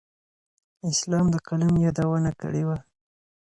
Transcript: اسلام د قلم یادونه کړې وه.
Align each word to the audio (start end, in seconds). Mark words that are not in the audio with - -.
اسلام 0.91 1.25
د 1.33 1.35
قلم 1.47 1.73
یادونه 1.85 2.31
کړې 2.41 2.63
وه. 2.67 2.77